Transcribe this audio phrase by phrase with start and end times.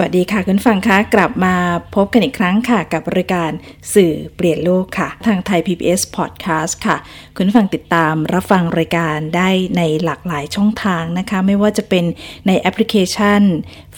[0.00, 1.54] วัสดีค่ะคุณฟังคะกลับมา
[1.94, 3.50] พบกันอีกครั้งค่ะกับรายการ
[3.94, 6.96] สื่อเปลี่ยนโลกค่ะ ทางไทย PBS Podcast ค่ะ
[7.36, 12.04] คุณฟังติดตามรับฟังรายการได้ในหลากหลายช่องทางนะคะ ไม่ว่าจะเป็น
[12.46, 13.40] ในแอปพลิเคชัน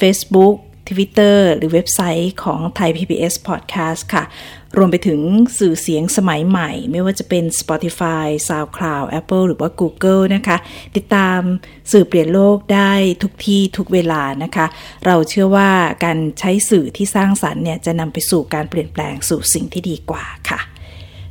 [0.00, 0.56] Facebook
[0.90, 4.24] Twitter หรือเว็บไซต์ของไทย PBS Podcast ค่ะ
[4.76, 5.20] รวมไปถึง
[5.58, 10.56] สื่อเสียงสมัยใหม่ ไม่ว่าจะเป็น Spotify, SoundCloud, Apple หรือว่า Google นะคะ
[10.96, 11.40] ติดตาม
[11.92, 14.66] สื่อเปลี่ยนโลกได้ทุกที่ทุกเวลานะคะ
[15.06, 15.70] เราเชื่อว่า
[16.04, 20.60] การใช้สื่อที่สร้างสรรค์เนี่ยจะนำไปสู่การเปลี่ยนแปลงสู่สิ่งที่ดีกว่าค่ะ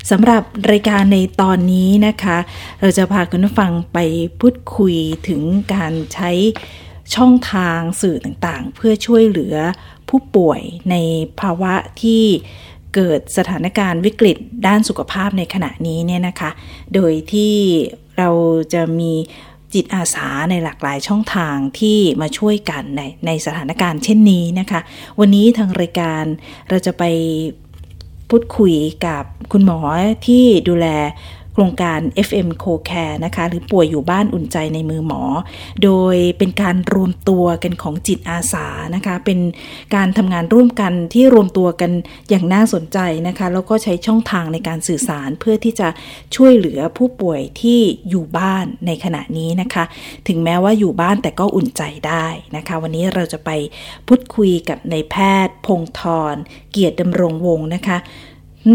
[0.09, 2.38] สำหรับรายการในตอนนี้นะคะ
[2.81, 3.97] เราจะพาคุณผู้ฟังไป
[4.39, 4.95] พูดคุย
[5.28, 5.41] ถึง
[5.73, 6.31] การใช้
[7.16, 9.56] ช่องทางสื่อต่างๆ เพื่อช่วยเหลือ
[10.10, 10.96] ผู้ป่วยใน
[11.40, 12.24] ภาวะที่
[12.96, 16.52] เกิดสถานการณ์วิกฤตด้านสุขภาพในขณะนี้เนี่ยนะคะ
[16.94, 17.56] โดยที่
[18.18, 18.30] เรา
[18.74, 19.14] จะมี
[19.74, 24.82] จิตอาสาในหลากหลายช่องทางที่มาช่วยกันในในสถานการณ์เช่นนี้นะคะ
[25.20, 26.24] วันนี้ทางรายการ
[26.70, 27.04] เราจะไป
[28.30, 29.80] พูดคุยกับคุณหมอ
[30.28, 30.88] ที่ดูแล
[31.53, 35.22] โครงการ FM Co-Care นะคะหรือป่วยอยู่บ้านอุ่นใจในมือหมอ
[35.83, 39.39] โดยเป็นการรวมตัวกันของจิตอาสานะคะเป็น
[39.95, 41.91] การทำงานร่วมกันที่รวมตัวกัน
[42.30, 45.88] อย่างน่าสนใจนะคะแล้วก็ใช้ช่องทางในการสื่อสารเพื่อที่จะ
[46.36, 49.84] ช่วยเหลือผู้ป่วยที่อยู่บ้านในขณะนี้นะคะ
[50.28, 53.50] ถึงแม้ว่าอยู่บ้านแต่ก็อุ่นใจได้นะคะ วันนี้เราจะไป
[54.08, 56.02] พูดคุยกับในแพทย์ พงธ
[56.34, 56.36] ร
[56.72, 57.97] เกียรติดำรงวงนะคะ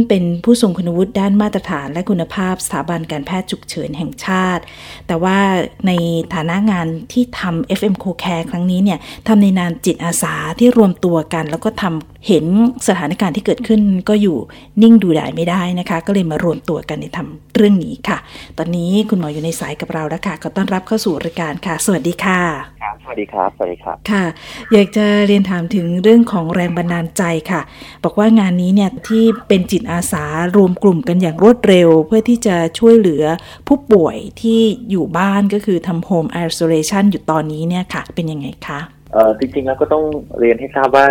[0.08, 4.62] เป็นผู้ทรงคุณวุฒิด้านมาตรฐานและคุณภาพสถาบันการแพทย์ฉุกเฉินแห่งชาติ
[5.06, 5.38] แต่ว่า
[5.86, 5.92] ใน
[6.34, 12.44] ฐานะงานที่ทำ FM Co Care ครั้งนี้เนี่ยทำในนามจิตอาสาที่รวมตัวกัน แล้วก็ทำเห็น
[12.88, 14.36] สถานการณ์ที่เกิดขึ้นก็อยู่
[14.82, 18.18] นิ่งดูดายไม่ได้นะคะ ก็เลยมารวมตัวกันในทำเรื่องนี้ค่ะ
[18.58, 22.40] ตอนนี้คุณหมออยู่ในสายกับเราแล้วค่ะก็ต้อนรับเข้าสู่รายการค่ะ สวัสดีค่ะ
[22.82, 24.24] ครับสวัสดีครับสวัสดีครับค่ะ
[24.72, 27.60] อยากจะเรียนถามถึงเรื่องของแรงบันดาลใจค่ะ
[28.04, 30.24] บอกว่างานนี้เนี่ยที่เป็นจิตอาสา
[30.56, 33.24] รวมกลุ่มกันอย่างรวดเร็ว เพื่อที่จะช่วยเหลือ
[33.68, 38.80] ผู้ป่วยที่อยู่บ้านก็คือทำ home isolation อยู่ตอนนี้เนี่ยค่ะ เป็นยังไงคะ
[39.12, 40.04] เออจริงๆแล้วก็ต้อง
[40.38, 41.06] เรียนให้ทราบว่า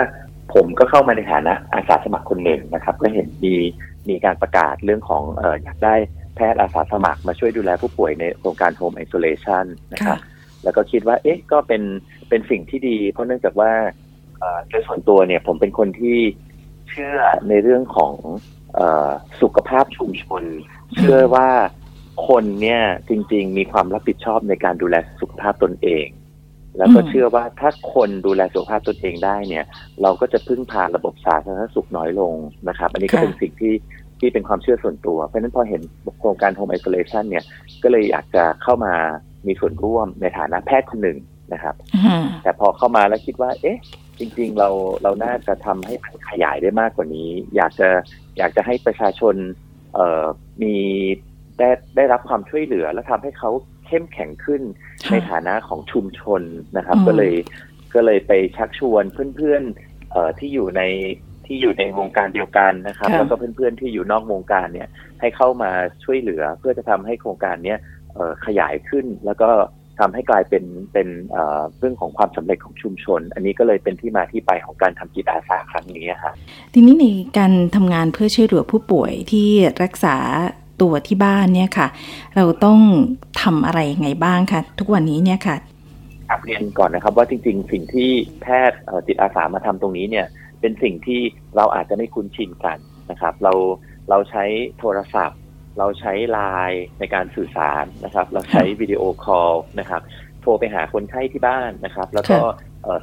[0.53, 3.55] ผมก็เข้ามาในฐานะอาสาสมัครคนหนึ่งนะครับก็เห็นมี
[4.09, 5.95] มีการประกาศเรื่องของเอออยากได้
[6.35, 10.19] แพทย์อาสาสมัครมาช่วยดูแลผู้ป่วยในโครงการ home isolation นะครับ
[10.63, 11.83] แล้วก็คิดว่าเอ๊ะก็เป็น
[12.29, 13.71] เป็นสิ่งที่ดี เพราะเนื่องจากว่า
[14.69, 16.17] โดยส่วนตัวเนี่ยผมเป็นคนที่
[16.89, 17.17] เชื่อ
[17.49, 18.13] ในเรื่องของ
[19.41, 20.43] สุขภาพชุมชน
[20.97, 21.49] เชื่อว่า
[22.27, 26.07] คนเนี่ยจริง ๆ มีความรับผิดชอบในการดูแลสุขภาพตนเอง
[26.77, 29.65] แล้วก็เชื่อว่าถ้าคนดูแลสุขภาพตนเองได้เนี่ย
[30.01, 32.33] เราก็จะพึ่งพาระบบสาธารณสุขน้อยลง
[32.69, 33.73] นะครับ อันนี้ก็เป็นสิ่งที่
[34.19, 35.81] ที่เป็นความเชื่อส่วนตัว เพราะฉะนั้นพอเห็น
[36.19, 37.43] โครงการ Home Isolation เนี่ย
[37.83, 38.93] ก็เลยอยากจะเข้ามา
[39.47, 41.17] มีส่วนร่วมในฐานะแพทย์คนหนึ่ง
[41.53, 41.75] นะครับ
[42.43, 43.79] แต่พอเข้ามาแล้วคิดว่า เอ๊ะ
[44.19, 44.69] จริง ๆ เรา
[45.03, 45.93] เราน่าจะทำให้
[46.29, 47.89] ขยายได้มากกว่านี้ อยากจะ
[48.37, 49.35] อยากจะให้ประชาชน
[49.93, 50.25] เอ่อ
[50.63, 50.75] มี
[51.59, 53.51] ได้ได้รับความช่วยเหลือ และทำให้เขา
[53.87, 54.61] เข้มแข็งขึ้น
[55.11, 56.41] ในฐานะของชุมชน
[56.77, 57.33] นะครับ ก็เลย
[57.93, 59.03] ก็เลยไปชักชวน
[59.35, 60.81] เพื่อนๆเอ่อที่อยู่ใน
[61.45, 64.87] ที่อยู่ในวงการเดียวกันนะครับ แล้วก็เพื่อนๆที่อยู่นอกวงการเนี่ย
[65.19, 65.71] ให้เข้ามา
[66.03, 67.79] ช่วยเหลือเพื่อจะทำให้โครงการเนี้ย
[68.45, 69.49] ขยายขึ้นแล้วก็
[69.99, 71.07] ทำให้กลายเป็นเป็น
[71.77, 76.31] เรื่องของความสำเร็จของชุมชน อันนี้ก็เลยเป็นที่มาที่ไปของการทำจิตอาสาครั้งนี้ค่ะ
[76.73, 77.05] ทีนี้ใน
[77.37, 79.49] การทำงานเพื่อช่วยเหลือผู้ป่วยที่
[79.83, 80.15] รักษา
[80.81, 81.87] ตัวที่บ้านเนี่ยค่ะ
[82.35, 82.79] เราต้อง
[83.41, 85.57] ทำอะไรยังไงบ้างคะทุกวันนี้เนี่ยค่ะ
[86.45, 88.09] เรียนก่อนนะครับว่าจริง ๆ สิ่งที่
[88.41, 90.25] แพทย์จิตอาสามาทำตรงนี้เนี่ย
[90.61, 91.21] เป็นสิ่งที่
[91.55, 92.77] เราอาจจะไม่คุ้นชินกัน
[93.11, 93.53] นะครับ เรา
[94.09, 94.43] เราใช้
[94.79, 95.39] โทรศัพท์
[95.77, 96.39] เราใช้ไล
[96.69, 100.01] น์ในการสื่อสารนะครับ เราใช้วิดีโอคอลนะครับ
[100.41, 102.37] โทรไปหาคนไข้ที่บ้านนะครับ แล้วก็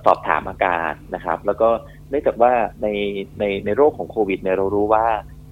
[0.05, 1.69] สอบถามอาการนะครับ แล้วก็
[2.11, 2.53] เนื่องจากว่า
[2.83, 2.89] ใน
[3.39, 5.07] ในในโรคของโควิดเนี่ยเรารู้ว่า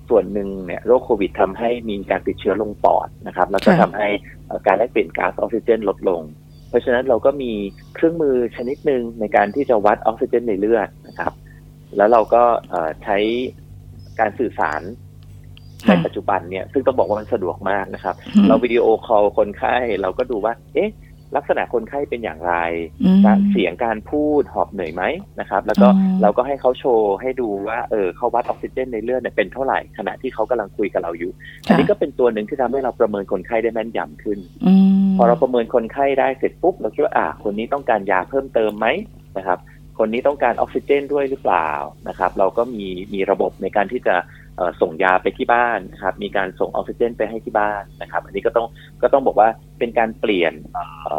[0.08, 4.08] ส่วนหนึ่งเนี่ยโรคโควิดทำให้มีการติดเชื้อลงปอดนะครับ แล้วก็ทำให้
[4.66, 6.22] การแลกเปลี่ยนก๊าซออกซิเจนลดลง
[6.68, 7.52] เพราะฉะนั้นเราก็มี
[7.94, 11.32] เครื่องมือชนิดหนึ่งในการที่จะวัดออกซิเจนในเลือดนะครับ
[11.96, 12.44] แล้วเราก็
[13.02, 13.18] ใช้
[14.20, 14.82] การสื่อสาร
[15.86, 18.14] ในปัจจุบันเนี่ยซึ่งต้องบอกว่ามันสะดวกมากนะครับ
[18.48, 20.90] เราวิดีโอคอลคนไข้เราก็ดูว่า เอ๊ะ
[21.36, 22.54] ลักษณะคนไข้เป็นอย่างไร
[23.02, 25.02] อืมการเสียงการพูดหอบเหนื่อยไหม
[25.40, 31.30] นะครับ แล้วก็อืมเราก็ให้เขาโชว์ให้ดูว่าเออเขาวัดออกซิเจนในเลือดเนี่ยเป็นเท่าไหร่ขณะที่เขากำลังคุยกับเราอยู่
[31.66, 38.86] อันนี้ก็เป็นตัวหนึ่งที่ทำให้เราประเมินคนไข้ได้แม่นยำขึ้นอืมพอเราประเมินคนไข้ได้เสร็จปุ๊บเราคิดว่าอ่าคนนี้ต้องการยาเพิ่มเติมไหม
[39.38, 39.58] นะครับ
[39.98, 41.70] คนนี้ต้องการออกซิเจนด้วยหรือเปล่า
[42.08, 44.47] นะครับ เราก็มีมีระบบในการที่จะเอ่อ
[44.80, 48.66] ส่งยาไปที่บ้านนะครับ มีการส่งออกซิเจนไปให้ที่บ้านนะครับ อันนี้ก็ต้อง
[49.02, 51.16] ก็ต้องบอกว่าเป็นการเปลี่ยนเอ่อ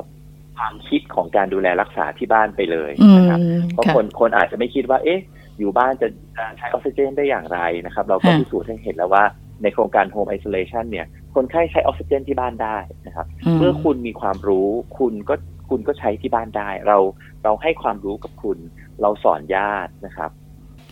[0.57, 3.39] ความคิดของการดูแลรักษาที่บ้านไปเลยอืมนะครับ
[3.74, 5.21] เพราะค่ะคนคนอาจจะไม่คิดว่า เอ๊ะ
[5.59, 6.07] อยู่บ้านจะ
[6.38, 9.24] จะใช้ออกซิเจนได้อย่างไรนะครับ เราก็ค่ะพิสูจน์ให้เห็นแล้วว่า
[9.63, 12.77] ในโครงการ Home Isolation เนี่ย คนไข้ใช้ออกซิเจนที่บ้านได้
[13.07, 13.25] นะครับ
[13.57, 14.68] เมื่อคุณมีความรู้
[15.00, 15.35] คุณก็
[15.69, 16.97] คุณก็ใช้ที่บ้านได้ เรา
[17.44, 18.57] เราให้ความรู้กับคุณ
[19.01, 20.31] เราสอนญาตินะครับ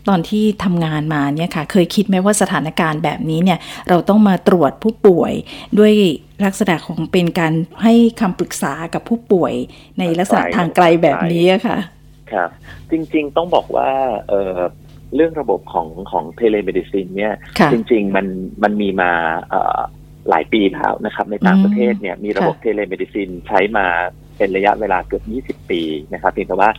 [0.09, 3.59] ตอนที่ทำงานมาเนี่ยค่ะ เคยคิดไหมว่าสถานการณ์แบบนี้เนี่ย
[3.89, 5.33] เราต้องมาตรวจผู้ป่วย
[5.79, 5.93] ด้วย
[6.45, 9.53] ลักษณะของเป็นการให้คำปรึกษากับผู้ป่วย
[9.99, 11.77] ในลักษณะทางไกลแบบนี้อะค่ะ
[12.31, 12.49] ครับ
[12.91, 13.89] จริงๆต้องบอกว่า
[14.29, 14.59] เอ่อ
[15.15, 18.25] เรื่องระบบของของ telemedicine เนี่ยค่ะจริงๆมัน
[18.63, 19.11] มันมีมา
[19.49, 19.79] เอ่อ
[20.29, 23.85] หลายปีแล้วนะครับ ในต่างประเทศเนี่ยมีระบบค่ะ telemedicine ใช้มา
[24.37, 25.21] เป็นระยะเวลาเกือ
[25.51, 25.81] บ 20 ปี
[26.13, 26.69] นะครับเพียงแต่ว่า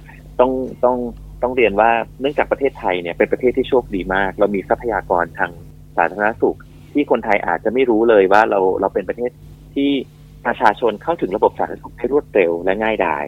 [0.41, 0.53] ต้อง
[0.85, 0.97] ต้อง
[1.43, 1.91] ต้องเรียนว่า
[2.21, 5.51] เนื่องจากประเทศไทยเนี่ยเป็นประเทศที่โชคดีมาก เรามีทรัพยากรทาง
[5.97, 6.59] สาธารณสุข
[6.93, 9.31] ที่คนไทยอาจจะไม่รู้เลยว่าเราเราเป็นประเทศ
[9.75, 9.91] ที่
[10.47, 13.25] ประชาชนเข้าถึงระบบสาธารณสุขได้รวดเร็วและง่ายดาย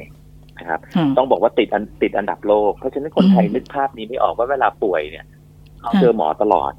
[0.58, 5.26] นะครับอืมต้องบอกว่าติดอันติดอันดับโลก เพราะฉะนั้นคนไทยอืมนึกภาพนี้ไม่ออกว่าเวลาป่วยเนี่ย
[5.80, 6.72] เขาค่ะเจอหมอตลอด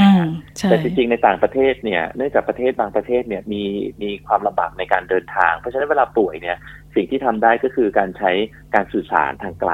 [0.00, 0.14] อ่า
[0.56, 3.62] ใช่แต่จริงๆในต่างประเทศเนี่ยเนื่องจากประเทศบางประเทศเนี่ยมี
[4.02, 6.56] มีความลำบากในการเดินทาง เพราะฉะนั้นเวลาป่วยเนี่ย
[6.94, 8.30] สิ่งที่ทำได้ก็คือการใช้
[8.74, 9.72] การสื่อสารทางไกล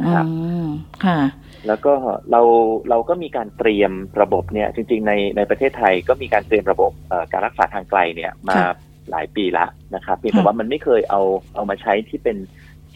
[0.00, 0.66] นะครับอืม
[1.04, 1.20] ค่ะ
[1.66, 1.92] แล้วก็
[2.30, 2.42] เรา
[2.90, 8.70] เราก็มีการเตรียมระบบเนี่ย จริง ๆ ในในประเทศไทยก็มีการเตรียมระบบเอ่อการรักษาทางไกลเนี่ยมาค่ะ
[9.10, 11.22] หลายปีละนะครับเพียงแต่ค่ะว่ามันไม่เคยเอา
[11.54, 12.36] เอามาใช้ที่เป็น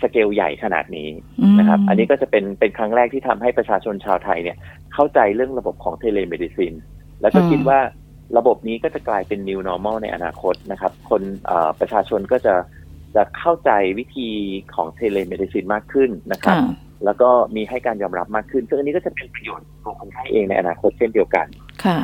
[0.02, 1.08] สเกลใหญ่ขนาดนี้
[1.52, 4.56] มนะครับ อันนี้ก็จะเป็นเป็นครั้งแรกที่ทำให้ประชาชนชาวไทยเนี่ย
[4.94, 6.74] เข้าใจเรื่องระบบของ telemedicine
[7.20, 7.78] แล้วก็อืมคิดว่า
[8.38, 12.54] ระบบนี้ก็จะกลายเป็น new normal ในอนาคตนะครับ คนเอ่อประชาชนก็จะ
[13.16, 14.28] จะเข้าใจวิธี
[14.74, 21.46] ของ telemedicine มากขึ้นนะครับค่ะ แล้วก็มีให้การยอมรับมากขึ้น ซึ่งอันนี้ก็จะเป็นประโยชน์ของคนไข้เองในอนาคตเช่นเดียวกัน
[21.84, 21.98] ค่ะ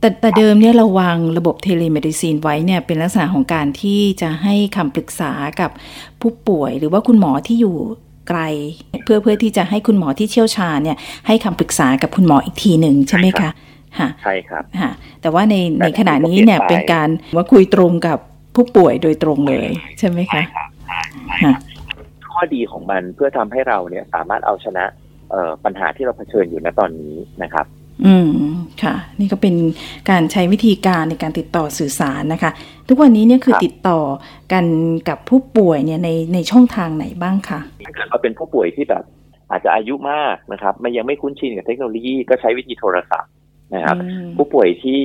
[0.00, 5.70] แต่แต่เดิมเนี่ยเราวางระบบ telemedicine ไว้เนี่ยเป็นลักษณะของการที่จะให้คำปรึกษากับ
[6.20, 7.76] ผู้ป่วย หรือว่าคุณหมอที่อยู่
[8.28, 8.40] ไกล
[9.04, 10.96] เพื่อเพื่อที่จะให้คุณหมอที่เชี่ยวชาญเนี่ย
[11.26, 13.52] ให้คำปรึกษากับคุณหมออีกทีหนึ่งใช่ไหมใช่ครัคะบ
[13.98, 18.18] ค่ะใช่ครับค่ะแต่ว่าในแต่ในขณะนี้เนี่ยที่ผมเปลี่เป็ยนนไปการว่าคุยตรงกับ
[18.54, 21.73] ผู้ป่วยโดยตรงเลย ใช่ไหมคะครับใช่ใช่ครับ
[22.34, 24.84] ข้อดีของมันเพื่อทำให้เราเนี่ยสามารถเอาชนะ
[25.30, 27.66] เอ่อปัญหาที่เราเผชิญอยู่ณตอนนี้นะครับ
[28.06, 28.30] อืม
[28.82, 29.54] ค่ะ นี่ก็เป็น
[30.10, 32.50] การใช้วิธีการในการติดต่อสื่อสารนะคะ
[32.88, 34.00] ทุกวันนี้เนี่ยคือครับติดต่อ
[34.52, 34.64] กัน
[35.08, 39.04] กับผู้ป่วยเนี่ยในในช่องทางไหนบ้างคะถ้าเกิดว่าเป็นผู้ป่วยที่แบบ
[39.50, 43.30] อาจจะอายุมากนะครับมันยังไม่คุ้นชินกับเทคโนโลยีก็ใช้วิธีโทรศัพท์
[43.74, 45.00] นะครับอืมผู้ป่วยที่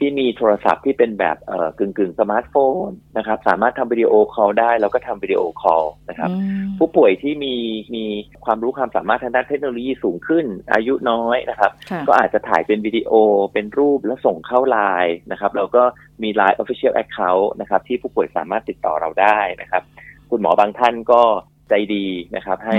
[0.00, 2.54] ที่มีโทรศัพท์ที่เป็นแบบเอ่อกึ่งกึ่งสมาร์ทโฟ
[2.86, 2.88] น
[3.18, 7.54] นะครับ สามารถทำ video call ได้ แล้วก็ทำ video call นะครับอืมผู้ป่วยที่มี
[7.94, 8.04] มี
[8.44, 10.44] ความรู้ความสามารถทางด้านเทคโนโลยีสูงขึ้น
[10.74, 13.12] อายุน้อยนะครับค่ะก็อาจจะถ่ายเป็นวิดีโอ
[13.52, 15.82] เป็นรูปแล้วส่งเข้าไลน์นะครับแล้วก็
[16.22, 19.82] มี Line Official Account นะครับ ที่ผู้ป่วยสามารถติดต่อเราได้นะครับ
[20.30, 21.22] คุณหมอบางท่านก็
[21.68, 22.06] ใจดี
[22.36, 22.78] นะครับ ให้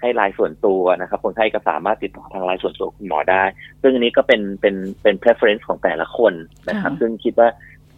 [0.00, 3.42] ให้ไลน์ส่วนตัวนะครับคนไข้ก็สามารถติดต่อทางไลน์ส่วนตัวคุณหมอได้
[3.82, 6.32] ซึ่งอันนี้ก็เป็นเป็นเป็น preference ของแต่ละคน
[6.68, 7.48] นะครับ ซึ่งคิดว่า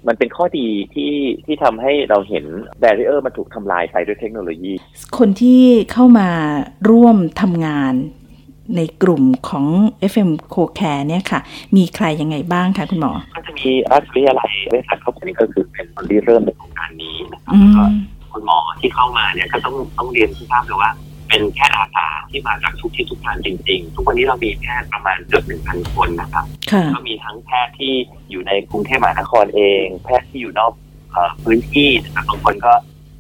[0.09, 1.14] มันเป็นข้อดีที่
[1.45, 2.45] ที่ทำให้เราเห็น
[2.83, 4.73] barrier มันถูกทำลายไปด้วยเทคโนโลยี
[5.19, 6.28] คนที่เข้ามา
[6.90, 7.95] ร่วมทำงาน
[8.76, 9.66] ในกลุ่มของ
[10.12, 11.40] FM Co Care เนี่ยค่ะ
[11.76, 17.92] มีใครยังไงบ้างคะคุณหมอ ก็จะมีราชวิทยาลัยเวชศาสตร์เข้าไปนี่ก็คือเป็นคนที่เริ่มในโครงการนี้นะครับอืแล้วก็ม
[18.33, 20.90] คุณหมอที่เข้ามาเนี่ยก็ต้องต้องเรียนที่ทราบเลยว่า
[21.31, 27.95] เป็นแพทย์อาสาที่มาจากทุกที่ทุกทางจริง ๆ ทุกวันนี้เรามีแพทย์ประมาณเกือบหนึ่งพันคนนะครับค่ะก็มีทั้งแพทย์ที่
[28.31, 30.73] อยู่ในกรุงเทพมหานครเอง แพทย์ที่อยู่นอก
[31.13, 32.73] เอ่อพื้นที่นะครับบางคนก็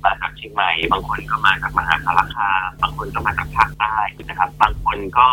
[0.04, 3.96] มาจากเชียงใหม่ บางคนก็มาจากมหาสารคามบางคนก็มาจากภาคใต้
[4.28, 5.26] นะครับ บางคนก็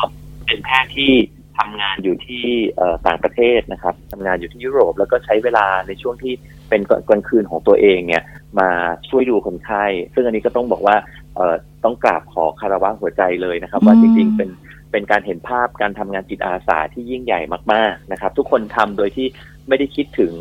[0.45, 1.11] เป็นแพทย์ที่
[1.57, 6.33] ทำงานอยู่ที่เอ่อต่างประเทศนะครับทำงานอยู่ที่ยุโรปแล้วก็ใช้เวลาในช่วงที่
[6.69, 8.23] เป็นกลางคืนของตัวเองเนี่ย
[8.59, 8.69] มา
[9.09, 10.95] ช่วยดูคนไข้ ซึ่งอันนี้ก็ต้องบอกว่า
[11.35, 14.49] เอ่อต้องกราบขอคารวะหัวใจเลยนะครับ ว่าอืจมริงๆเป็น
[14.91, 17.39] เป็นการเห็นภาพการทำงานจิตอาสาที่ยิ่งใหญ่
[17.73, 19.27] มากๆนะครับ ทุกคนทำโดยที่
[19.67, 20.33] ไม่ได้คิดถึง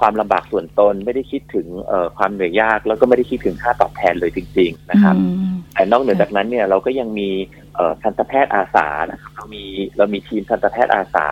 [0.00, 7.30] ความลำบากส่วนตน ไม่ได้คิดถึงเอ่อความเหนื่อยยาก แล้วก็ไม่ได้คิดถึงค่าตอบแทนเลยจริง ๆ นะครับอืมแต่นอกเหนือจากนั้นเนี่ยเราก็ยังมี
[7.74, 9.64] เอ่อทันตแพทย์อาสานะครับเรามี
[9.96, 11.26] เรามีทีมทันตแพทย์อาสา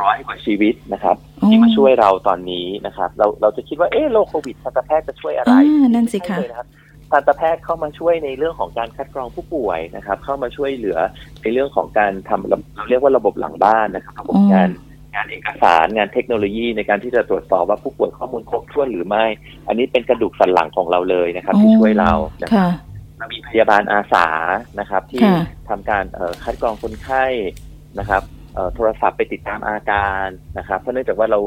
[0.00, 1.16] ร้อยกว่าชีวิตนะครับ
[1.48, 6.68] ที่มาช่วยเราตอนนี้นะครับ เราเราจะคิดว่าเออโรคโควิดทันตแพทย์จะช่วยอะไรอ่านั่นสิคะไม่ใช่เลยนะครับ
[7.12, 10.98] ทันตแพทย์เข้ามาช่วยในเรื่องของการคัดกรองผู้ป่วยนะครับ เข้ามาช่วยเหลือ
[11.42, 12.58] ในเรื่องของการทำเรา
[12.90, 14.68] เรียกว่าระบบหลังบ้านนะครับระบบงาน
[15.14, 19.24] งานเอกสารงานเทคโนโลยีในการที่จะตรวจสอบว่าผู้ป่วยข้อมูลครบถ้วนหรือไม่
[19.68, 22.12] อันนี้เป็นกระดูกสันหลังของเราเลยนะครับ ที่ช่วยเรา
[22.42, 22.70] นะครับ
[23.18, 24.26] เรามีพยาบาลอาสา
[24.80, 25.22] นะครับ ที่
[25.68, 26.04] ทำการ
[26.44, 27.24] คัดกรองคนไข้
[27.98, 28.22] นะครับ
[28.74, 30.26] โทรศัพท์ไปติดตามอาการ
[30.58, 31.40] นะครับเพราะเนื่องจากว่าเรา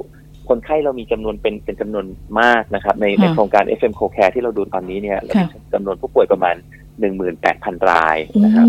[0.49, 2.05] คนไข้เรามีจำนวนเป็นเป็นจำนวน
[2.41, 6.55] มากนะครับ ในในโครงการ FM Co Care ที่เราดูตอนนี้เนี่ยเรามีจำนวนผู้ป่วยประมาณ
[6.99, 8.67] หนึ่งหมื่นแปดพันรายนะครับ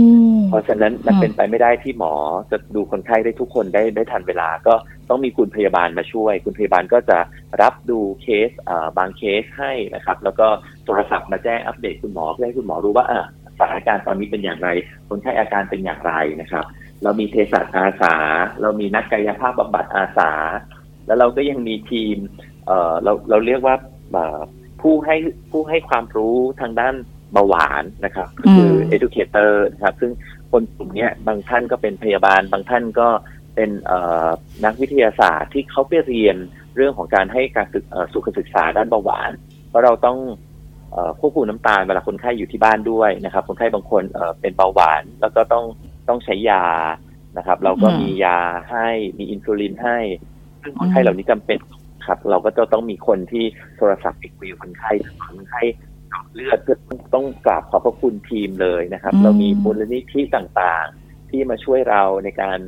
[0.48, 2.12] เพราะฉะนั้นมันเป็นไปไม่ได้ที่หมอ
[2.50, 4.74] จะดูคนไข้ได้ทุกคนได้ได้ทันเวลา ก็
[5.08, 7.18] ต้องมีคุณพยาบาลมาช่วย คุณพยาบาลก็จะ
[7.62, 8.50] รับดูเคส
[8.98, 10.46] บางเคสให้นะครับ แล้วก็
[10.84, 13.06] โทรศัพท์มาแจ้งอัปเดตคุณหมอเพื่อให้คุณหมอรู้ว่า
[13.58, 14.68] สถานการณ์ตอนนี้เป็นอย่างไร
[15.08, 16.64] คนไข้อาการเป็นอย่างไรนะครับ
[17.02, 18.14] เรามีเภสัชอาสา
[18.62, 20.30] เรามีนักกายภาพบำบัดอาสา
[21.06, 22.16] แล้วเราก็ยังมีทีม
[22.66, 23.74] เอ่อเราเราเรียกว่า
[24.80, 25.16] ผู้ให้
[25.50, 26.94] ผู้ให้ความรู้ทางด้าน
[27.32, 30.12] เบาหวานนะครับก็คือ educator นะครับ ซึ่ง
[30.50, 33.08] คนกลุ่มนี้บางท่านก็เป็นพยาบาล บางท่านก็
[33.54, 33.70] เป็น
[34.64, 36.36] นักวิทยาศาสตร์ที่เขาไปเรียน
[36.76, 37.66] เรื่องของการให้การ
[38.12, 39.30] สุขศึกษาด้านเบาหวาน
[39.68, 40.18] เพราะเราต้อง
[41.20, 44.02] ควบคุมน้ำตาลเวลาคนไข้อยู่ที่บ้านด้วยนะครับ คนไข้บางคน
[44.40, 45.64] เป็นเบาหวาน แล้วก็ต้อง
[46.08, 46.64] ต้องใช้ยา
[47.38, 48.38] นะครับ เราก็มียา
[48.70, 49.98] ให้มีอินซูลินให้
[50.62, 51.58] ซึ่งคนไข้เหล่านี้จำเป็น
[52.06, 53.44] ครับ เราก็จะต้องมีคนที่
[53.76, 54.92] โทรศัพท์ไปคุยกับคนไข้
[55.26, 55.62] คนไข้
[56.12, 56.76] จาะเลือดเพื่อ
[57.14, 62.58] ต้องกราบขอบพระคุณทีมเลยนะครับ เรามีมูลนิธิต่างๆ ที่มาช่วยเราในการ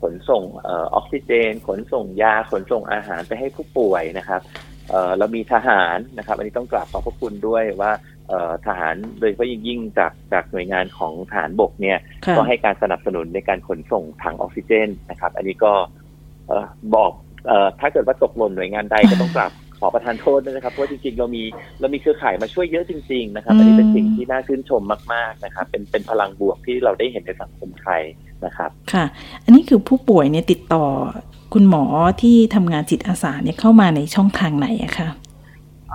[0.00, 4.40] ขนส่งออกซิเจน ขนส่งยาขนส่งอาหารไปให้ผู้ป่วยนะครับ
[5.18, 7.92] เรามีทหารนะครับ อันนี้ต้องกราบขอบพระคุณด้วยว่า
[8.66, 11.98] ทหารโดยเฉพาะยิ่งยิ่งจากจากหน่วยงานของทหารบกเนี่ย
[12.36, 15.72] ก็ให้การสนับสนุนในการขนส่งถังออกซิเจนนะครับ อันนี้ก็
[16.94, 17.12] บอก
[17.80, 21.42] ถ้าเกิดว่าตกหล่นหน่วยงานใดก็ต้องกราบขอประทานโทษด้วยนะครับเพราะจริงๆเรามี
[21.80, 28.02] เรามีเครือข่ายมาช่วยเยอะจริง ๆ นะครับ อันนี้เป็นสิ่งที่น่าชื่นชมมากๆนะครับ เป็นเป็นพลังบวกที่เราได้เห็นในสังคมไทย
[28.44, 29.04] นะครับ ค่ะ
[29.44, 30.84] อันนี้คือผู้ป่วยเนี่ยติดต่อ
[31.54, 31.84] คุณหมอ
[32.22, 35.08] ที่ทำงานจิตอาสาเนี่ยเข้ามาในช่องทางไหนอะคะ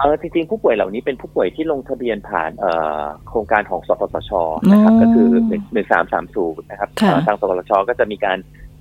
[0.04, 4.32] เออจริงๆ ผู้ป่วยเหล่านี้เป็นผู้ป่วยที่ลงทะเบียนผ่านเอ่อโครงการของสปสช
[4.72, 5.30] นะครับ ก็คือ
[5.74, 6.90] หนึ่งสามสามศูนย์นะครับ
[7.28, 8.38] ทางสปสชก็จะมีการ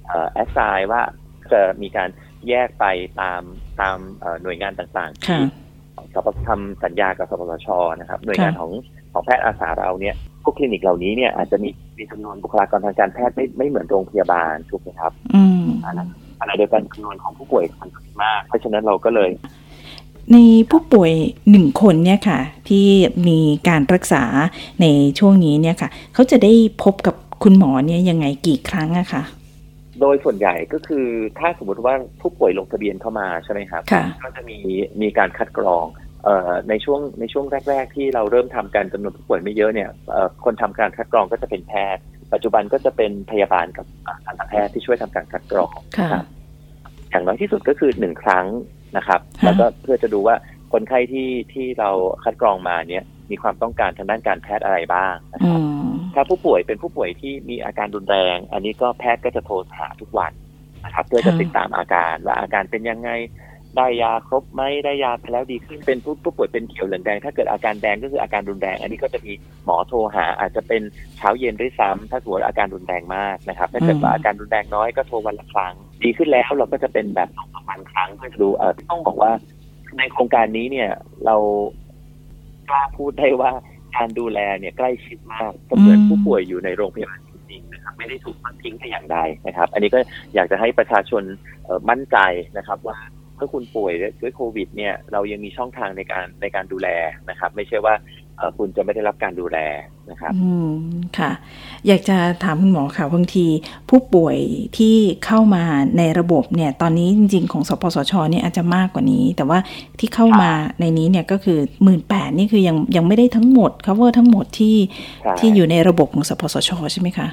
[0.08, 1.00] เอ่อแอสไซน์ว่า
[1.52, 2.08] จะมีการ
[2.49, 2.85] แยกไป
[3.20, 3.42] ตาม
[3.80, 3.96] ตาม
[4.42, 5.40] หน่วยงานต่างๆที่
[6.14, 7.68] สปทำสัญญากับสปสช
[8.00, 8.70] นะครับ หน่วยงานของ
[9.12, 11.68] ของแพทย์อาสาเราเนี่ยพวกคลินิกเหล่านี้เนี่ยอาจจะมี
[11.99, 15.64] มีจำนวนบุคลากรทางการแพทย์ไม่ไม่เหมือนโรงพยาบาลถูกไหมครับ อืม
[16.40, 17.90] ขณะเดียวกันจำนวนของผู้ป่วยมัน
[18.23, 19.30] มาก เพราะฉะนั้นเราก็เลย
[20.33, 20.37] ใน
[20.71, 21.12] ผู้ป่วย
[21.50, 22.87] หนึ่งคนเนี่ยค่ะ ที่
[23.28, 24.25] มีการรักษา
[24.83, 24.87] ใน
[25.18, 26.52] ช่วงนี้เนี่ยค่ะ เขาจะได้
[26.83, 29.23] พบกับคุณหมอเนี่ยยังไงกี่ครั้งอะคะ
[30.00, 31.06] โดยส่วนใหญ่ก็คือ
[31.38, 33.83] ถ้าสมมติว่าผู้ป่วยลงทะเบียนเข้ามาใช่ไหมครับ
[34.25, 34.59] ก็จะมี
[35.02, 35.85] มีการคัดกรอง
[36.25, 39.90] เอ่อในช่วงในช่วงแรก ๆ ที่เราเริ่มทำการจำนวนผู้ป่วยไม่เยอะเนี่ย
[40.45, 42.02] คนทำการคัดกรองก็จะเป็นแพทย์
[42.33, 43.87] ปัจจุบันก็จะเป็นพยาบาลกับ
[44.26, 46.25] ทันตแพทย์ที่ช่วยทำการคัดกรองครับ
[47.11, 48.47] อย่างน้อยที่สุดก็คือหนึ่งครั้ง
[48.97, 50.37] นะครับ แล้วก็เพื่อจะดูว่า
[50.73, 51.91] คนไข้ที่ที่เรา
[52.25, 55.61] คัดกรองมาเนี่ยมีความต้องการทางด้านการแพทย์อะไรบ้างนะครับ
[56.15, 60.33] ถ้าผู้ป่วยเป็นผู้ป่วยที่มีอาการรุนแรง อันนี้ก็แพทย์ก็จะโทรหาทุกวัน
[60.85, 63.11] นะครับเพื่อจะติดตามอาการว่าอาการเป็นยังไง
[63.76, 69.33] ได้ยาครบไหมได้ยาไปแล้วดีขึ้นเป็นผู้ผู้ป่วยเป็นเขียวเหลืองแดงถ้าเกิดอาการแดงก็คืออาการรุนแรง อันนี้ก็จะมี
[69.64, 70.83] หมอโทรหา อาจจะเป็น
[71.16, 79.33] เช้าเย็นด้วยซ้ำถ้าสมมติอาการรุนแรงมากนะครับถ้าเกิดว่าอาการรุนแรงน้อยก็โทรวันละครั้ง ดีขึ้นแล้วเราก็จะเป็นแบบสองวันครั้งเพื่อดูเออต้องบอกว่า
[79.99, 80.90] ในโครงการนี้เนี่ย
[81.26, 81.37] เรา
[82.71, 83.50] กล้าพูดได้ว่า
[83.97, 89.99] การดูแลเนี่ยใกล้ชิดมากเหมือนผู้ป่วยอยู่ในโรงพยาบาลจริงๆนะครับไม่ได้ถูกพักทิ้งแต่อย่างใดนะครับ อันนี้ก็
[90.35, 91.23] อยากจะให้ประชาชน
[91.90, 92.18] มั่นใจ
[92.59, 92.99] นะครับว่า
[93.37, 96.88] เมื่อคุณป่วยด้วยโควิดเนี่ยเรายังมีช่องทางในการในการดูแล
[97.31, 97.95] นะครับ ไม่ใช่ว่า
[98.59, 99.59] คุณจะไม่ได้รับการดูแล
[100.11, 100.71] นะครับ อืม
[101.19, 101.31] ค่ะ
[101.87, 103.47] อยากจะถามคุณหมอค่ะบางที
[103.90, 104.37] ผู้ป่วย
[104.78, 105.64] ที่เข้ามา
[105.99, 109.59] ในระบบเนี่ย ตอนนี้จริง ๆ ของสปสชเนี่ยอาจจะมากกว่านี้ แต่ว่า
[109.99, 110.50] ที่เข้ามา
[110.81, 114.76] ในนี้เนี่ยก็คือหมื่นแปดนี่คือยังยังไม่ได้ทั้งหมด cover ทั้งหมดที่
[115.38, 117.28] ที่อยู่ในระบบของสปสชใช่ไหมคะ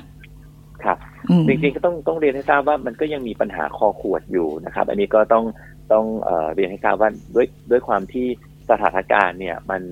[0.84, 0.98] ครับ
[1.48, 5.44] จริงๆก็ต้องต้องเรียนให้ทราบว่ามันก็ยังมีปัญหาคอขวดอยู่นะครับ อันนี้ก็ต้อง
[5.94, 8.28] ต้องเอเรียนให้ทราบว่าด้วยด้วยความที่
[8.70, 9.84] สถานการณ์เนี่ยมัน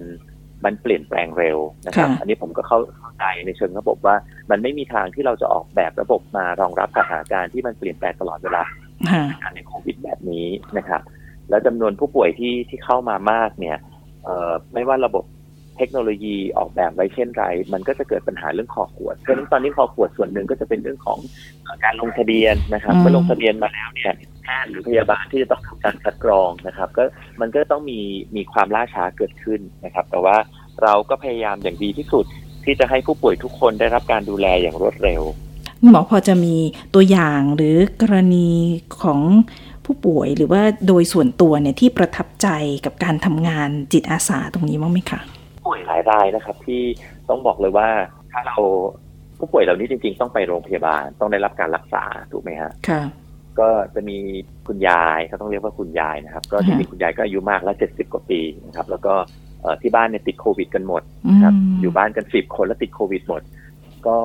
[0.66, 4.16] มันเปลี่ยนแปลงเร็วนะครับ อันนี้ผมก็เข้าเข้าใจในเชิงระบบว่า
[4.52, 8.64] มันไม่มีทางที่เราจะออกแบบระบบมารองรับสถานการณ์ที่มันเปลี่ยนแปลงตลอดเวลา
[9.42, 11.02] การในโควิดแบบนี้นะครับ
[11.50, 13.78] แล้วจำนวนผู้ป่วยที่ที่เข้ามามากเนี่ย
[14.24, 15.26] เอ่อไม่ว่าระบบ
[15.78, 21.20] เทคโนโลยีออกแบบไว้เช่นไร มันก็จะเกิดปัญหาเรื่องคอขวดเพราะฉะนั้นตอนนี้คอขวดส่วนหนึ่งก็จะเป็นเรื่องของ
[21.86, 27.04] การลงทะเบียนนะครับเมื่อลงทะเบียนมาแล้วเนี่ย แพทย์หรือพยาบาลที่จะต้องทำการคัดกรองนะครับ ก็
[27.42, 28.00] มันก็ต้องมี
[28.36, 30.38] มีความล่าช้าเกิดขึ้นนะครับ แต่ว่า
[30.84, 32.26] เราก็พยายามอย่างดีที่สุด
[32.66, 35.22] ที่จะให้ผู้ป่วยทุกคนได้รับการดูแลอย่างรวดเร็ว
[35.90, 36.56] หมอพอจะมี
[36.94, 38.50] ตัวอย่างหรือกรณี
[39.02, 39.20] ของ
[39.86, 42.48] ผู้ป่วยหรือว่าโดยส่วนตัวเนี่ยที่ประทับใจ
[42.86, 45.22] กับการทำงานจิตอาสาตรงนี้บ้างไหมคะ
[45.68, 46.82] ป่วยหลายรายนะครับ ที่
[47.30, 47.88] ต้องบอกเลยว่า
[48.32, 48.58] ถ้าเรา
[49.38, 53.02] ผู้ป่วยเหล่านี้จริง ๆ ต้องไปโรงพยาบาลต้องได้รับการรักษาถูกไหมฮะค่ะ
[53.60, 54.18] ก็จะมี
[54.68, 59.14] คุณยายเขาต้องเรียกว่าคุณยายนะครับ ก็จริงๆคุณยายก็อายุมากแล้วเจ็ดสิบกว่าปีนะครับ แล้วก็
[59.62, 63.42] เอ่อที่บ้านเนี่ยติดโควิดกันหมดนะครับอืมอยู่บ้านกันสิบคนแล้วติดโควิดหมด
[64.08, 64.18] ก็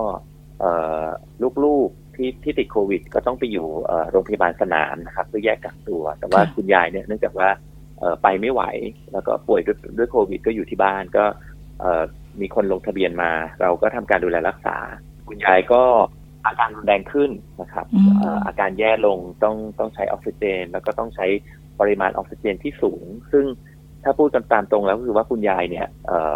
[0.60, 1.06] เอ่อ
[1.64, 7.48] ลูกๆที่ที่ติดโควิด ก็ต้องไปอยู่เอ่อโรงพยาบาลสนามนะครับเพื่อแยกกักตัว แต่ว่าคุณยายเนี่ยเนื่องจากว่า
[8.00, 8.62] เอ่อไปไม่ไหว
[9.12, 11.24] แล้วก็ป่วยด้วยด้วยโควิด ก็อยู่ที่บ้านก็
[11.80, 12.02] เอ่อ
[12.40, 13.30] มีคนลงทะเบียนมา
[13.60, 14.76] เราก็ทำการดูแลรักษา
[15.28, 15.82] คุณยายก็
[16.46, 21.26] อาการรุนแรงขึ้นนะครับอืมเอ่ออาการแย่ลงต้องต้องใช้ออกซิเจน แล้วก็ต้องใช้
[21.80, 23.44] ปริมาณออกซิเจนที่สูง ซึ่ง
[24.04, 26.34] ถ้าพูดกันตามตรงแล้วก็คือว่าคุณยายเนี่ยเอ่อ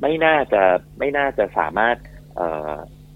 [0.00, 0.62] ไม่น่าจะ
[0.98, 1.96] ไม่น่าจะสามารถ
[2.36, 2.74] เอ่อ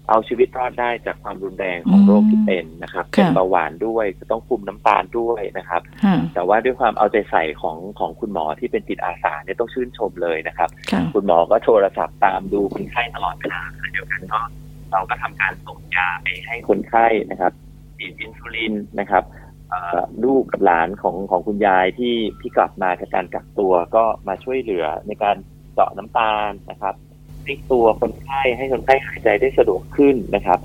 [0.09, 14.41] เอาชีวิตรอดได้จากความรุนแรงของโรคที่เป็นนะครับค่ะเป็นเบาหวานด้วยจะต้องคุมน้ำตาลด้วยนะครับค่ะแต่ว่าด้วยความเอาใจใส่ของของคุณหมอที่เป็นจิตอาสาเนี่ยต้องชื่นชมเลยนะครับค่ะคุณหมอก็โทรศัพท์ตามดูคนไข้ตลอดเวลาขณะเดียวกันก็
[14.91, 17.51] เราก็ทำการส่งยาไปให้คนไข้นะครับ
[17.97, 19.23] ฉีดอินซูลินนะครับ
[19.69, 25.35] เอ่อลูกกับหลานของของคุณยายที่ที่กลับมาจากการกักตัวก็มาช่วยเหลือในการ
[25.73, 26.95] เจาะน้ำตาลนะครับ
[27.45, 30.59] พลิกตัวคนไข้ให้คนไข้หายใจได้สะดวกขึ้นนะครับ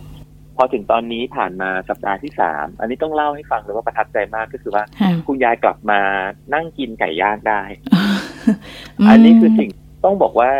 [0.56, 6.00] พอถึงตอนนี้ผ่านมาสัปดาห์ที่สามอันนี้ต้องเล่าให้ฟังเลยว่าประทับใจมากก็คือว่าค่ะคุณยายกลับมา
[6.54, 7.60] นั่งกินไก่ย่างได้
[9.08, 9.70] อันนี้คือสิ่ง
[10.04, 10.50] ต้องบอกว่า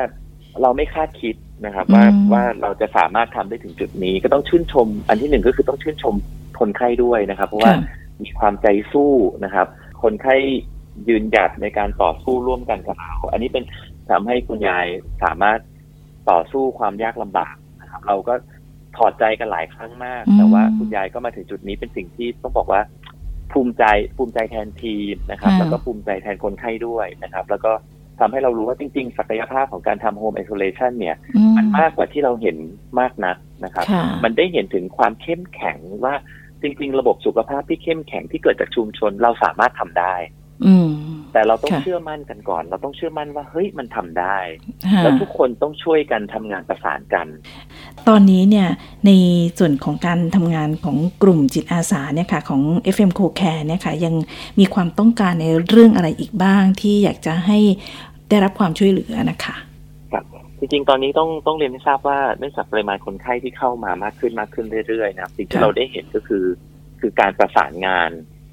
[0.63, 6.15] เราไม่คาดคิด นะครับว่าอืมว่าเราจะสามารถทำได้ถึงจุดนี้ ก็ต้องชื่นชม อันที่หนึ่งก็คือต้องชื่นชม
[6.61, 7.81] คนไข้ด้วยนะครับ เพราะว่าค่ะ
[8.23, 9.13] มีความใจสู้
[9.45, 9.67] นะครับ
[10.03, 10.37] คนไข้
[11.09, 13.65] ยืนหยัดในการต่อสู้ร่วมกันกับเราอันนี้เป็น
[14.11, 14.87] ทำให้คุณยาย
[15.23, 15.59] สามารถ
[16.31, 18.35] ต่อสู้ความยากลำบากนะครับ เราก็
[18.97, 22.81] ถอดใจกันหลายครั้งมากอืมแต่ว่าคุณยายก็มาถึงจุดนี้เป็นสิ่งที่ต้องบอกว่า
[23.53, 23.85] ภูมิใจ
[24.17, 27.73] ภูมิใจแทนทีมนะครับ แล้วก็ภูมิใจแทนคนไข้ด้วยนะครับ แล้วก็
[28.21, 32.57] ทำให้เรารู้ว่าจริง ๆ ศักยภาพของการทำโฮมไอโซเลชันเนี่ยอืมันมากกว่าที่เราเห็น
[33.01, 36.15] มากนักนะครับค่ะมันได้เห็นถึงความเข้มแข็งว่า
[36.63, 40.15] จริง ๆ ระบบสุขภาพที่เข้มแข็งที่เกิดจากชุมชนเราสามารถทำได้
[40.67, 40.89] อืม
[41.33, 44.39] แต่เราต้องค่ะเชื่อมั่นกันก่อน เราต้องเชื่อมั่นว่าเฮ้ยมันทำได้
[44.93, 47.27] ค่ะแล้วทุกคนต้องช่วยกันทำงานประสานกัน
[48.09, 48.69] ตอนนี้เนี่ย
[49.07, 49.11] ใน
[49.59, 52.63] ส่วนของการทำงานของกลุ่มจิตอาสาเนี่ยค่ะของ
[52.95, 54.15] FM Co Care เนี่ยค่ะยัง
[54.59, 57.59] มีความต้องการในเรื่องอะไรอีกบ้างที่อยากจะให้
[58.31, 59.57] ได้รับความช่วยเหลือนะคะ
[60.13, 60.25] ครับ
[60.59, 66.45] จริงๆ ตอนนี้ต้องต้องเรียนให้ทราบว่าเนื่องจากปริมาณคนไข้ที่เข้ามามากขึ้นมากขึ้นเรื่อยๆนะครับสิ่งคที่รับเราได้เห็นก็คือ
[67.01, 68.11] คือการประสานงาน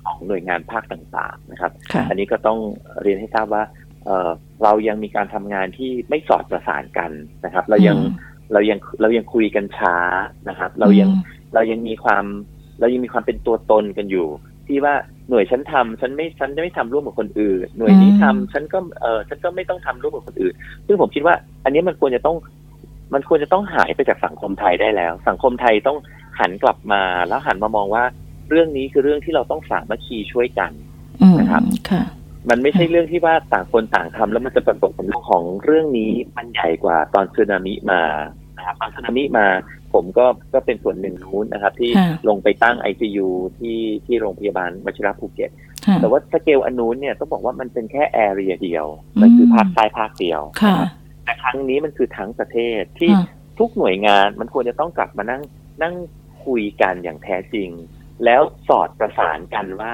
[0.07, 2.59] ของหน่วยงานภาคต่างๆนะครับค่ะอันนี้ก็ต้อง
[3.01, 3.63] เรียนให้ทราบว่า
[4.05, 4.29] เอ่อ
[4.63, 7.11] เรายังมีการทำงานที่ไม่สอดประสานกัน
[7.45, 8.11] นะครับ เรายังอืม
[8.53, 9.95] เรายังเรายังคุยกันช้า
[10.49, 11.21] นะครับ เรายังอืม
[11.53, 12.25] เรายังมีความ
[12.79, 14.27] เรายังมีความเป็นตัวตนกันอยู่
[14.67, 14.95] ที่ว่า
[15.29, 20.53] หน่วยฉันทำฉันไม่ฉันไม่ทำร่วมกับคนอื่น หน่วยนี้ทำอืมฉันก็เออฉันก็ไม่ต้องทำร่วมกับคนอื่น
[20.87, 22.37] ซึ่งผมคิดว่า อันนี้มันควรจะต้อง
[23.13, 25.97] มันควรจะต้องหายไปจากสังคมไทยได้แล้ว สังคมไทยต้อง
[26.39, 28.03] หันกลับมาแล้วหันมามองว่า
[28.49, 30.71] เรื่องนี้คือเรื่องที่เราต้องสามัคคีช่วยกัน
[31.21, 32.03] อืมนะครับค่ะ
[32.49, 38.01] มันไม่ใช่เรื่องที่ว่าต่างคนต่างทำแล้วมันจะประสบผลของเรื่องนี้มันใหญ่กว่าตอนสึนามิมา
[38.57, 39.45] นะครับตอนสึนามิมา
[39.97, 43.27] ผมก็ก็เป็นส่วนหนึ่งนู้นนะครับ ที่ค่ะลงไปตั้ง ICU
[43.59, 45.49] ที่ที่โรงพยาบาลวชิระภูเก็ต
[45.85, 48.85] ค่ะแต่ว่าสเกลอันนู้นเนี่ยต้องบอกว่ามันเป็นแค่ area เดียว
[49.21, 50.77] มันคือมภาคใต้ภาคเดียวค่ะ
[51.23, 53.25] แต่ครั้งนี้มันคือทั้งประเทศที่ค่ะ
[53.59, 55.41] ทุกหน่วยงานมันควรจะต้องกลับมานั่ง
[55.83, 55.95] นั่ง
[56.45, 57.69] คุยกันอย่างแท้จริง
[58.25, 59.91] แล้วสอดประสานกันว่า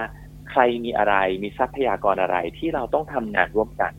[0.49, 3.91] ใครมีอะไรมีทรัพยากรอะไรที่เราต้องทำงานร่วมกัน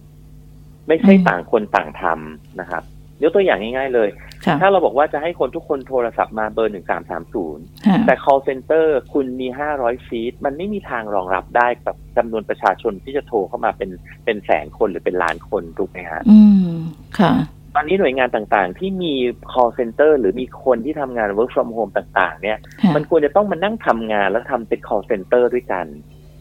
[0.89, 2.83] ไม่ใช่อืมต่างคนต่างทำนะครับ
[3.25, 4.09] ยกตัวอย่างง่ายๆเลย
[4.47, 13.91] ค่ะถ้าเราบอกว่าจะให้คนทุกคนโทรศัพท์มาเบอร์หนึ่งสามสามศูนย์ค่ะแต่ call center คุณมีห้าร้อยฟีตมันไม่มีทางรองรับได้กับจำนวนประชาชนที่จะโทรเข้ามาเป็น
[14.25, 16.75] เป็นแสนคนหรือเป็นล้านคนถูกไหมฮะอืม
[17.19, 17.35] ค่ะ
[17.75, 19.15] ตอนนี้หน่วยงานต่างๆ ที่มี
[19.53, 25.87] call center หรือมีคนที่ทำงาน work from home ต่างๆ เนี่ยค่ะมันควรจะต้องมานั่งทำงานแล้วทำเป็น call center ด้วยกัน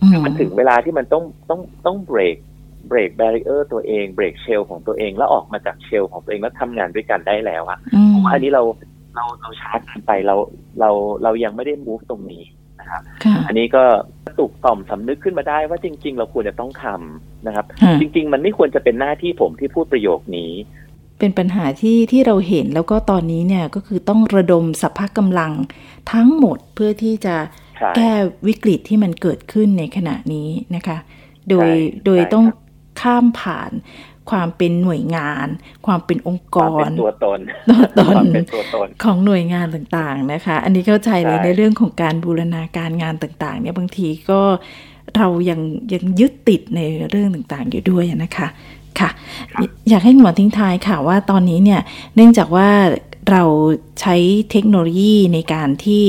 [0.03, 2.37] อืมันถึงเวลาที่มันต้องต้องต้องเบรก
[2.87, 8.63] เบรกแบรีเออร์ตัวเองเบรกเชลของตัวเองแล้วออกมาจากเชลของตัวเองแล้วทำงานด้วยกันได้แล้วอะอืมผมว่าอันนี้เรา
[9.15, 10.35] เราเราช้าเกินไปเรา
[10.79, 10.89] เรา
[11.23, 12.43] เรายังไม่ได้ move ตรงนี้
[12.79, 13.83] นะครับค่ะอันนี้ก็
[14.37, 20.51] ปลุกต่อมสำนึกขึ้นมาได้ว่าจริง ๆ เราควรจะต้องทำนะครับค่ะจริง ๆ มันไม่ควรจะเป็นหน้าที่ผมที่พูดประโยคนี้
[21.19, 25.51] เป็นปัญหาที่ที่เราเห็นแล้วก็ตอนนี้เนี่ยก็คือต้องระดมสัพพะกำลัง
[26.11, 27.35] ทั้งหมดเพื่อที่จะ
[27.77, 28.11] ใช่แก้
[28.47, 30.97] วิกฤตที่มันเกิดขึ้นในขณะนี้นะคะ
[31.49, 32.62] โดยใช่โดยใช่ต้องครับ
[33.01, 33.71] ข้ามผ่าน
[34.31, 35.47] ความเป็นหน่วยงาน
[35.85, 37.39] ความเป็นองค์กความเป็รนตัวตน
[37.97, 44.41] ตัวตควานมเป็นตัวตนของหน่วยงานต่างๆนะคะ อันนี้เข้าใจเลยใช่ในเรื่องของการบูรณาการงานต่างๆ เนี่ยบางทีก็
[45.17, 45.59] เรายัง
[45.93, 48.47] ยังยึดติดในเรื่องต่างๆ อยู่ด้วยนะคะ
[48.99, 49.09] ค่ะ
[49.89, 51.81] อยากให้คุณหมอทิ้งท้ายค่ะว่าตอนนี้เนี่ย
[52.15, 52.69] เนื่องจากว่า
[53.31, 53.43] เรา
[54.01, 54.15] ใช้
[54.51, 56.03] เทคโนโลยีในการที่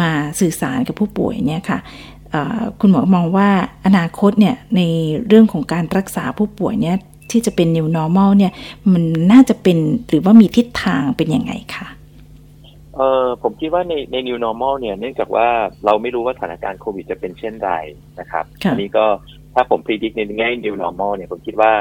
[0.00, 2.09] มาสื่อสารกับผู้ป่วยเนี่ยค่ะเอ่อ
[2.80, 3.48] คุณหมอมองว่า
[3.86, 4.80] อนาคตเนี่ยใน
[5.28, 6.96] เรื่องของการรักษาผู้ป่วยเนี่ย
[7.30, 8.52] ที่จะเป็น new normal เนี่ย
[8.92, 11.86] มันน่าจะเป็นหรือว่ามีทิศทางเป็นยังไงคะ
[12.96, 15.46] เออผมคิดว่าในใน new normal เนี่ยเนื่องจากว่า
[15.84, 17.72] เราไม่รู้ว่าสถานการณ์โควิดจะเป็นเช่นไร
[18.20, 19.06] นะครับค่ะอันี้ก็
[19.54, 21.72] ถ้าผม predict ในแง่ new normal เนี่ยผมคิดว่า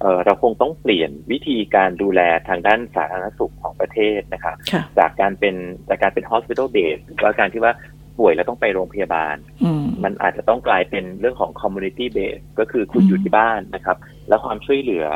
[0.00, 5.54] เออเราคงต้องเปลี่ยนวิธีการดูแลทางด้านสาธารณสุขของประเทศนะครับค่ะจากการเป็น
[5.88, 7.72] จากการเป็น hospital base หรือว่าการที่ว่า
[8.18, 13.96] ป่วยแล้วต้องไปโรงพยาบาลอืมมันอาจจะต้องกลายเป็นเรื่องของ community base ก็คือคุณอืมอยู่ที่บ้านนะครับ
[14.28, 15.06] แล้วความช่วยเหลือ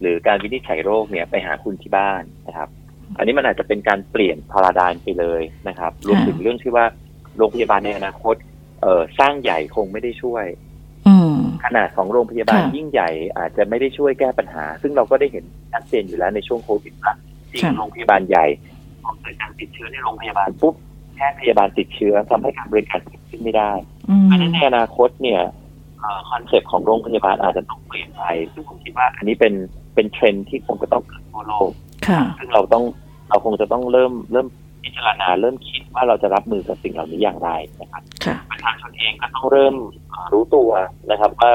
[0.00, 2.68] หรือการวินิจฉัยโรคเนี่ยไปหาคุณที่บ้านนะครับ
[3.18, 6.84] อันนี้มันอาจจะเป็นการเปลี่ยนพาราดายไปเลยนะครับ รวมถึงเรื่องที่ว่า
[7.36, 8.34] โรงพยาบาลในอนาคต
[8.82, 10.44] เอ่อสร้างใหญ่คงไม่ได้ช่วย
[11.08, 17.12] อืมขนาดของโรงพยาบาลค่ะยิ่งใหญ่อาจจะไม่ได้ช่วยแก้ปัญหา ซึ่งเราก็ได้เห็นชัดเจนอยู่แล้วในช่วงโควิดว่า
[17.52, 18.46] จริงค่ะโรงพยาบาลใหญ่
[19.02, 20.74] พอเกิดการติดเชื้อในโรงพยาบาลปุ๊บ
[21.16, 23.72] แพทย์พยาบาลติดเชื้อทำให้การบริการเกิดขึ้นไม่ได้
[24.10, 25.40] อืมเพราะฉะนั้นในอนาคตเนี่ย
[26.30, 29.54] concept ของโรงพยาบาลอาจจะต้องเปลี่ยนไปซึ่งผมคิดว่าอันนี้เป็น
[29.94, 31.70] เป็นเทรนด์ที่คงจะต้องเกิดทั่วโลก
[32.08, 32.84] ค่ะซึ่งเราต้อง
[33.28, 34.46] เราคงจะต้องเริ่มเริ่ม
[34.82, 37.50] พิจารณาเริ่มคิดว่าเราจะรับมือกับสิ่งเหล่านี้อย่างไร
[37.80, 39.74] นะครับค่ะประชาชนเองก็ต้องเริ่ม
[40.10, 40.70] เอ่อรู้ตัว
[41.10, 41.50] นะครับว่า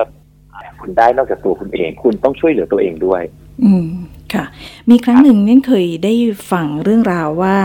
[0.80, 3.22] คุณได้นอกจากตัวคุณเอง คุณต้องช่วยเหลือตัวเองด้วย
[3.64, 3.86] อืม
[4.34, 4.46] ค่ะ
[4.90, 6.14] มีครั้งหนึ่งเนี่ยเคยได้
[6.52, 7.56] ฟังเรื่องราวว่า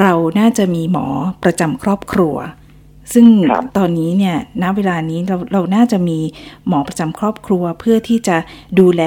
[0.00, 1.06] เราน่าจะมีหมอ
[1.44, 2.36] ประจำครอบครัว
[3.14, 6.18] ซึ่งครับตอนนี้เนี่ยณเวลานี้เราเราน่าจะมี
[6.68, 8.36] หมอประจำครอบครัวเพื่อที่จะ
[8.80, 9.02] ดูแล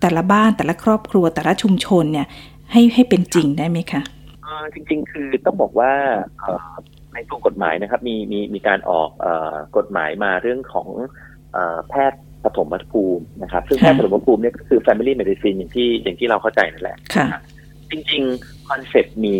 [0.00, 2.26] แต่ละบ้านแต่ละครอบครัว แต่ละชุมชนเนี่ย
[2.72, 4.02] ให้ให้เป็นจริงได้ไหมคะ
[4.42, 5.92] เอ่อจริง ๆ คือต้องบอกว่า
[6.40, 6.72] เอ่อ
[7.14, 10.88] ในตัวกฎหมายนะครับมีมีมีการออกเอ่อกฎหมายมาเรื่องของ
[11.52, 17.26] เอ่อแพทย์ ปฐมภูมินะครับ ซึ่งแพทย์ปฐมภูมิเนี่ยก็คือ family medicine อย่างที่อย่างที่เราเข้าใจนั่นแหละค่ะ
[17.90, 19.38] จริงๆ คอนเซปต์มี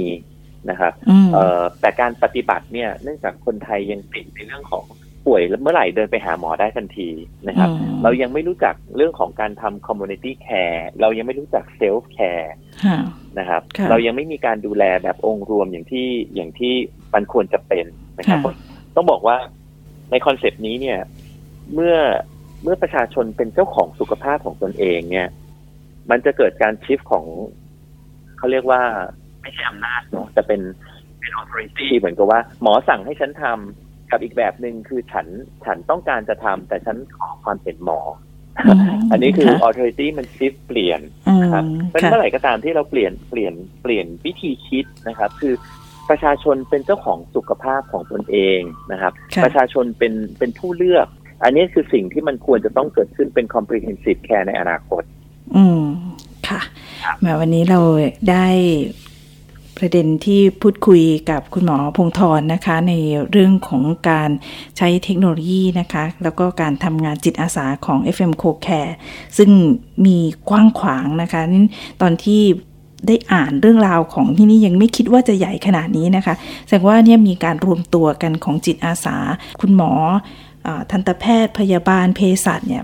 [0.71, 4.85] นะครับอืมเอ่อแต่การปฏิบัติเนี่ยเนื่องจากคนไทยยังติดในเรื่องของ
[5.27, 7.09] ป่วยแล้วเมื่อไหร่เดินไปหาหมอได้ทันที
[7.49, 12.49] นะครับอืมเรายังไม่รู้จักเรื่องของการทำ community care เรายังไม่รู้จัก self care
[12.85, 12.99] ค่ะ
[13.39, 16.75] นะครับค่ะเรายังไม่มีการดูแลแบบองค์รวมอย่างที่อย่างที่
[17.15, 17.87] มันควรจะเป็น
[18.19, 18.55] นะครับค่ะ
[18.97, 19.37] ต้องบอกว่า
[20.11, 20.99] ในคอนเซปต์นี้เนี่ย
[21.75, 21.97] เมื่อ
[22.63, 25.29] เมื่อประชาชนเป็นเจ้าของสุขภาพของตนเองเนี่ย
[26.11, 27.25] มันจะเกิดการชิฟของ
[28.39, 28.83] เขาเรียกว่า
[29.43, 30.61] ไม่ใช่อำนาจเนาะแต่เป็น
[31.19, 35.27] เป็น authority เหมือนกับว่า หมอสั่งให้ฉันทำกับอีกแบบหนึ่งคือฉัน
[35.65, 38.01] ฉันต้องการจะทำแต่ฉันขอความเห็นหมอ
[38.67, 38.79] อม
[39.11, 45.55] อันนี้คือค่ะ authority มันชิฟเปลี่ยนอืมนะครับเพราะฉะนั้นค่ะเมื่อไหร่ก็ตามที่เราเปลี่ยนเปลี่ยนเปลี่ยนวิธีคิดนะครับ คือ
[46.11, 48.61] ประชาชนเป็นเจ้าของสุขภาพของตนเอง
[48.93, 51.09] นะครับค่ะประชาชนเป็นเป็นผู้เลือก
[51.45, 55.03] อันนี้คือสิ่งที่มันควรจะต้องเกิดขึ้นเป็น comprehensive care ในอนาคต
[55.57, 55.83] อืม
[56.49, 56.61] ค่ะ
[57.19, 57.81] แหมวันนี้เรา
[58.31, 58.47] ได้
[59.79, 62.93] ประเด็นที่พูดคุยกับคุณหมอพงธรนะคะ ใน
[63.31, 64.31] เรื่องของการ
[64.77, 68.93] ใช้เทคโนโลยีนะคะ แล้วก็การทำงานจิตอาสาของ FM Co Care
[69.39, 69.51] ซึ่ง
[70.07, 70.17] มี
[70.51, 71.63] กว้างขวางนะคะนี่
[72.03, 72.43] ตอนที่
[73.07, 76.35] ได้อ่านเรื่องราวของที่นี่ยังไม่คิดว่าจะใหญ่ขนาดนี้นะคะ
[76.67, 79.17] แสดงว่าเนี่ยมีการรวมตัวกันของจิตอาสา
[79.61, 79.93] คุณหมอ
[80.91, 82.83] ทันตแพทย์พยาบาลเภสัชเนี่ย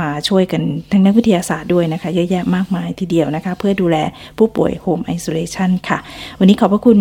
[0.00, 3.96] มาช่วยกันทั้งนักวิทยาศาสตร์ด้วยนะคะ เยอะแยะมากมายทีเดียวนะคะ เพื่อดูแล
[4.38, 5.98] ผู้ป่วยโฮมไอโซเลชันค่ะ
[6.38, 6.98] วันนี้ขอบพระคุณ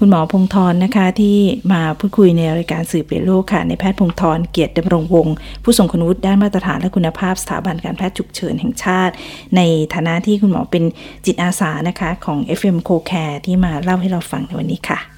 [0.00, 1.36] คุณหมอพงธรนะคะ ที่
[1.72, 9.14] มาพูดคุยในรายการสื่อเปลี่ยนโลกค่ะ ในแพทย์พงธรเกียรติดำรงวงศ์ผู้ทรงคุณวุฒิด้านมาตรฐานและคุณภาพสถาบันการแพทย์ฉุกเฉินแห่งชาติ
[9.56, 9.60] ใน
[9.94, 10.84] ฐานะที่คุณหมอเป็น
[11.26, 15.13] จิตอาสานะคะของ FM Co Care ที่มาเล่าให้เราฟังในวันนี้ค่ะ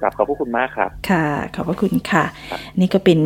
[0.00, 3.18] ครับครับขอบพระคุณมากครับค่ะ ขอบพระคุณค่ะครับนี่ก็เป็น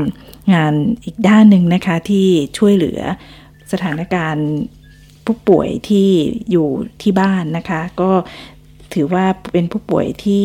[0.55, 2.27] งานอีกด้านหนึ่งนะคะที่
[2.59, 3.01] ช่วยเหลือ
[3.73, 4.49] สถานการณ์
[5.25, 6.09] ผู้ป่วยที่
[6.51, 6.69] อยู่
[7.03, 8.11] ที่บ้านนะคะ ก็
[8.95, 10.45] ถือว่าเป็นผู้ป่วยที่